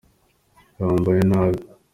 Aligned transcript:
kambaye 0.75 1.21
nabi 1.29 1.59